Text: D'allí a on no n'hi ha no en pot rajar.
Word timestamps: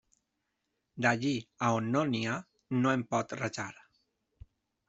D'allí 1.05 1.33
a 1.67 1.69
on 1.81 1.91
no 1.97 2.03
n'hi 2.13 2.23
ha 2.31 2.39
no 2.81 2.97
en 2.97 3.07
pot 3.15 3.37
rajar. 3.43 3.71